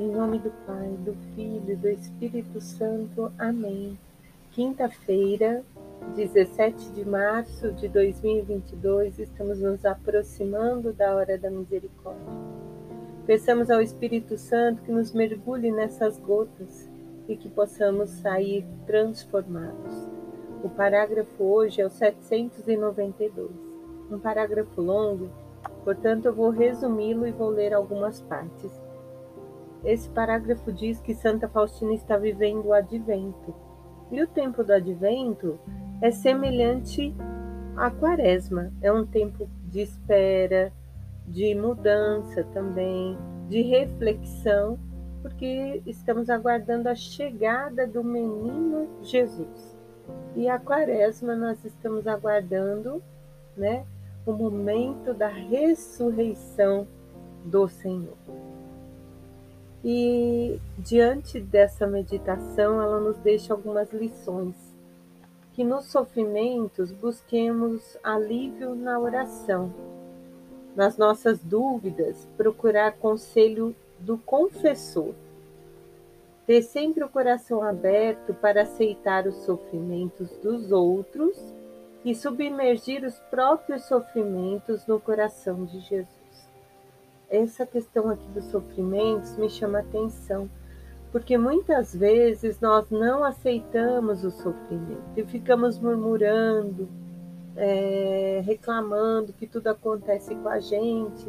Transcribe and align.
Em 0.00 0.08
nome 0.08 0.38
do 0.38 0.50
Pai, 0.66 0.96
do 1.04 1.14
Filho 1.34 1.72
e 1.72 1.76
do 1.76 1.86
Espírito 1.86 2.58
Santo. 2.58 3.30
Amém. 3.38 3.98
Quinta-feira, 4.50 5.62
17 6.16 6.92
de 6.92 7.04
março 7.04 7.70
de 7.72 7.86
2022, 7.86 9.18
estamos 9.18 9.60
nos 9.60 9.84
aproximando 9.84 10.94
da 10.94 11.14
hora 11.14 11.36
da 11.36 11.50
misericórdia. 11.50 12.32
Peçamos 13.26 13.70
ao 13.70 13.82
Espírito 13.82 14.38
Santo 14.38 14.80
que 14.84 14.90
nos 14.90 15.12
mergulhe 15.12 15.70
nessas 15.70 16.18
gotas 16.18 16.88
e 17.28 17.36
que 17.36 17.50
possamos 17.50 18.08
sair 18.08 18.64
transformados. 18.86 20.08
O 20.64 20.70
parágrafo 20.70 21.44
hoje 21.44 21.82
é 21.82 21.86
o 21.86 21.90
792, 21.90 23.50
um 24.10 24.18
parágrafo 24.18 24.80
longo, 24.80 25.28
portanto 25.84 26.24
eu 26.24 26.32
vou 26.32 26.48
resumi-lo 26.48 27.26
e 27.26 27.32
vou 27.32 27.50
ler 27.50 27.74
algumas 27.74 28.22
partes. 28.22 28.72
Esse 29.84 30.08
parágrafo 30.10 30.72
diz 30.72 31.00
que 31.00 31.14
Santa 31.14 31.48
Faustina 31.48 31.94
está 31.94 32.16
vivendo 32.16 32.66
o 32.66 32.72
advento. 32.72 33.54
E 34.10 34.22
o 34.22 34.26
tempo 34.26 34.62
do 34.62 34.72
advento 34.72 35.58
é 36.02 36.10
semelhante 36.10 37.14
à 37.76 37.90
quaresma. 37.90 38.72
É 38.82 38.92
um 38.92 39.06
tempo 39.06 39.48
de 39.64 39.80
espera, 39.80 40.72
de 41.26 41.54
mudança 41.54 42.44
também, 42.52 43.16
de 43.48 43.62
reflexão, 43.62 44.78
porque 45.22 45.82
estamos 45.86 46.28
aguardando 46.28 46.88
a 46.88 46.94
chegada 46.94 47.86
do 47.86 48.02
menino 48.02 48.88
Jesus. 49.02 49.76
E 50.34 50.48
a 50.48 50.58
quaresma 50.58 51.34
nós 51.34 51.64
estamos 51.64 52.06
aguardando, 52.06 53.02
né, 53.56 53.84
o 54.26 54.32
momento 54.32 55.14
da 55.14 55.28
ressurreição 55.28 56.86
do 57.44 57.68
Senhor. 57.68 58.16
E 59.82 60.60
diante 60.76 61.40
dessa 61.40 61.86
meditação, 61.86 62.82
ela 62.82 63.00
nos 63.00 63.16
deixa 63.18 63.54
algumas 63.54 63.90
lições. 63.92 64.54
Que 65.54 65.64
nos 65.64 65.86
sofrimentos 65.86 66.92
busquemos 66.92 67.96
alívio 68.02 68.74
na 68.74 68.98
oração. 68.98 69.72
Nas 70.76 70.98
nossas 70.98 71.40
dúvidas, 71.40 72.28
procurar 72.36 72.92
conselho 72.92 73.74
do 73.98 74.18
confessor. 74.18 75.14
Ter 76.46 76.62
sempre 76.62 77.02
o 77.02 77.08
coração 77.08 77.62
aberto 77.62 78.34
para 78.34 78.62
aceitar 78.62 79.26
os 79.26 79.36
sofrimentos 79.44 80.30
dos 80.38 80.70
outros 80.72 81.36
e 82.04 82.14
submergir 82.14 83.04
os 83.04 83.18
próprios 83.30 83.84
sofrimentos 83.84 84.86
no 84.86 85.00
coração 85.00 85.64
de 85.64 85.80
Jesus 85.80 86.20
essa 87.30 87.64
questão 87.64 88.10
aqui 88.10 88.26
dos 88.34 88.44
sofrimentos 88.46 89.36
me 89.36 89.48
chama 89.48 89.78
atenção, 89.78 90.50
porque 91.12 91.38
muitas 91.38 91.94
vezes 91.94 92.60
nós 92.60 92.90
não 92.90 93.24
aceitamos 93.24 94.24
o 94.24 94.30
sofrimento 94.30 95.02
e 95.16 95.24
ficamos 95.24 95.78
murmurando, 95.78 96.88
é, 97.56 98.42
reclamando 98.44 99.32
que 99.32 99.46
tudo 99.46 99.68
acontece 99.68 100.34
com 100.34 100.48
a 100.48 100.58
gente, 100.58 101.26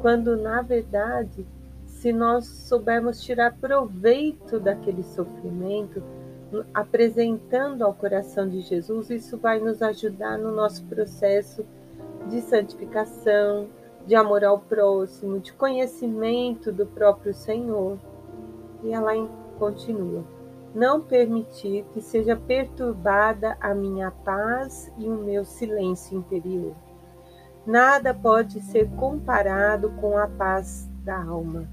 quando 0.00 0.36
na 0.36 0.62
verdade, 0.62 1.46
se 1.86 2.12
nós 2.12 2.46
soubermos 2.46 3.22
tirar 3.22 3.56
proveito 3.56 4.60
daquele 4.60 5.02
sofrimento, 5.02 6.02
apresentando 6.74 7.82
ao 7.82 7.94
coração 7.94 8.48
de 8.48 8.60
Jesus, 8.60 9.10
isso 9.10 9.38
vai 9.38 9.60
nos 9.60 9.80
ajudar 9.82 10.36
no 10.36 10.50
nosso 10.50 10.84
processo 10.84 11.64
de 12.28 12.40
santificação, 12.40 13.68
de 14.06 14.14
amor 14.14 14.44
ao 14.44 14.58
próximo, 14.58 15.38
de 15.38 15.52
conhecimento 15.52 16.72
do 16.72 16.86
próprio 16.86 17.32
Senhor. 17.32 17.98
E 18.82 18.92
ela 18.92 19.12
continua: 19.58 20.24
não 20.74 21.00
permitir 21.00 21.84
que 21.92 22.00
seja 22.00 22.36
perturbada 22.36 23.56
a 23.60 23.74
minha 23.74 24.10
paz 24.10 24.90
e 24.98 25.08
o 25.08 25.16
meu 25.16 25.44
silêncio 25.44 26.16
interior. 26.16 26.74
Nada 27.66 28.14
pode 28.14 28.60
ser 28.62 28.88
comparado 28.96 29.90
com 30.00 30.16
a 30.16 30.26
paz 30.26 30.88
da 31.04 31.22
alma. 31.22 31.68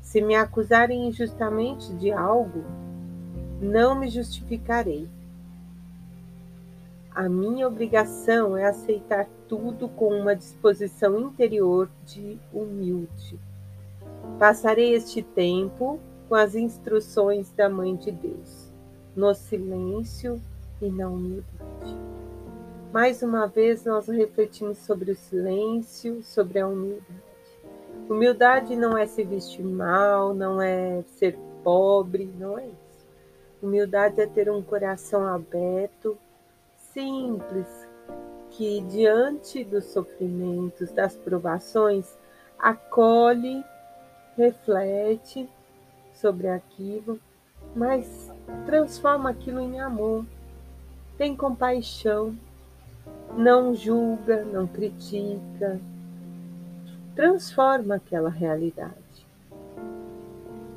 Se 0.00 0.20
me 0.20 0.34
acusarem 0.34 1.08
injustamente 1.08 1.92
de 1.94 2.12
algo, 2.12 2.64
não 3.60 3.94
me 3.94 4.08
justificarei. 4.08 5.08
A 7.14 7.28
minha 7.28 7.68
obrigação 7.68 8.56
é 8.56 8.64
aceitar 8.64 9.28
tudo 9.48 9.88
com 9.88 10.08
uma 10.08 10.34
disposição 10.34 11.16
interior 11.20 11.88
de 12.04 12.40
humilde. 12.52 13.38
Passarei 14.36 14.94
este 14.94 15.22
tempo 15.22 16.00
com 16.28 16.34
as 16.34 16.56
instruções 16.56 17.52
da 17.52 17.68
Mãe 17.68 17.94
de 17.94 18.10
Deus, 18.10 18.68
no 19.14 19.32
silêncio 19.32 20.42
e 20.82 20.90
na 20.90 21.08
humildade. 21.08 21.96
Mais 22.92 23.22
uma 23.22 23.46
vez, 23.46 23.84
nós 23.84 24.08
refletimos 24.08 24.78
sobre 24.78 25.12
o 25.12 25.16
silêncio, 25.16 26.20
sobre 26.20 26.58
a 26.58 26.66
humildade. 26.66 27.22
Humildade 28.10 28.74
não 28.74 28.98
é 28.98 29.06
se 29.06 29.22
vestir 29.22 29.64
mal, 29.64 30.34
não 30.34 30.60
é 30.60 31.04
ser 31.16 31.38
pobre, 31.62 32.28
não 32.40 32.58
é 32.58 32.66
isso. 32.66 33.06
Humildade 33.62 34.20
é 34.20 34.26
ter 34.26 34.50
um 34.50 34.60
coração 34.60 35.24
aberto 35.28 36.18
simples 36.94 37.66
que, 38.50 38.80
diante 38.82 39.64
dos 39.64 39.86
sofrimentos, 39.86 40.92
das 40.92 41.16
provações, 41.16 42.16
acolhe, 42.56 43.62
reflete 44.36 45.48
sobre 46.14 46.48
aquilo, 46.48 47.18
mas 47.74 48.30
transforma 48.64 49.30
aquilo 49.30 49.60
em 49.60 49.80
amor, 49.80 50.24
tem 51.18 51.36
compaixão, 51.36 52.36
não 53.36 53.74
julga, 53.74 54.44
não 54.44 54.66
critica, 54.66 55.80
transforma 57.16 57.96
aquela 57.96 58.30
realidade. 58.30 59.03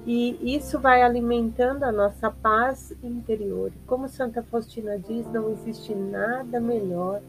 E 0.07 0.55
isso 0.55 0.79
vai 0.79 1.01
alimentando 1.01 1.83
a 1.83 1.91
nossa 1.91 2.31
paz 2.31 2.93
interior. 3.03 3.73
Como 3.85 4.07
Santa 4.07 4.41
Faustina 4.41 4.97
diz, 4.97 5.29
não 5.33 5.51
existe 5.51 5.93
nada 5.93 6.61
melhor 6.61 7.19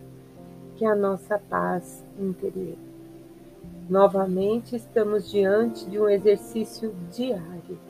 que 0.76 0.84
a 0.84 0.94
nossa 0.94 1.40
paz 1.40 2.04
interior. 2.16 2.76
Novamente, 3.90 4.76
estamos 4.76 5.28
diante 5.28 5.90
de 5.90 5.98
um 5.98 6.08
exercício 6.08 6.94
diário, 7.10 7.80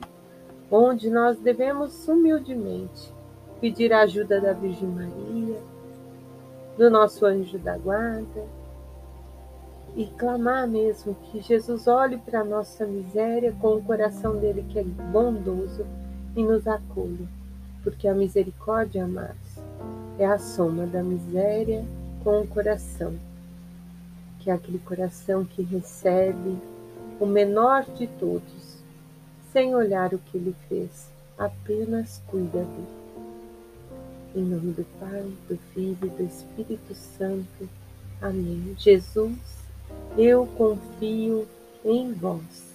onde 0.71 1.10
nós 1.10 1.38
devemos 1.38 2.09
humildemente 2.09 3.12
pedir 3.60 3.93
a 3.93 4.00
ajuda 4.00 4.41
da 4.41 4.55
Virgem 4.55 4.88
Maria, 4.88 5.59
do 6.78 6.88
nosso 6.88 7.26
anjo 7.26 7.59
da 7.59 7.76
guarda, 7.76 8.43
e 9.97 10.06
clamar 10.06 10.69
mesmo 10.69 11.15
que 11.15 11.41
Jesus 11.41 11.87
olhe 11.87 12.19
para 12.19 12.41
a 12.41 12.44
nossa 12.44 12.87
miséria 12.87 13.53
com 13.60 13.76
o 13.76 13.82
coração 13.82 14.37
dele 14.37 14.65
que 14.69 14.78
é 14.78 14.84
bondoso 14.84 15.84
e 16.37 16.43
nos 16.43 16.66
acolha, 16.66 17.26
porque 17.82 18.06
a 18.06 18.15
misericórdia, 18.15 19.04
amados, 19.04 19.59
é 20.19 20.26
a 20.26 20.38
soma 20.38 20.87
da 20.87 21.03
miséria 21.03 21.84
com 22.22 22.41
o 22.41 22.47
coração, 22.47 23.15
que 24.38 24.50
é 24.50 24.53
aquele 24.53 24.78
coração 24.78 25.44
que 25.44 25.62
recebe 25.62 26.56
o 27.20 27.26
menor 27.26 27.84
de 27.97 28.06
todos, 28.06 28.78
sem 29.53 29.75
olhar 29.75 30.15
o 30.15 30.19
que 30.19 30.37
ele 30.37 30.55
fez, 30.69 31.09
apenas 31.37 32.22
cuida 32.28 32.59
dele. 32.59 32.99
Em 34.37 34.43
nome 34.43 34.72
do 34.72 34.84
Pai, 35.00 35.25
do 35.49 35.56
Filho 35.72 35.99
e 36.03 36.09
do 36.09 36.22
Espírito 36.22 36.94
Santo. 36.94 37.69
Amém. 38.20 38.75
Jesus 38.78 39.68
eu 40.19 40.47
confio 40.56 41.47
em 41.85 42.12
vós. 42.12 42.68